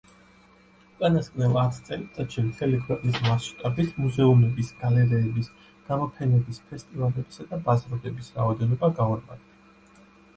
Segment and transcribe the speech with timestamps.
[0.93, 5.49] უკანასკნელ ათ წელიწადში მთელი ქვეყნის მასშტაბით მუზეუმების, გალერეების,
[5.91, 10.03] გამოფენების, ფესტივალებისა და ბაზრობების რაოდენობა გაორმაგდა.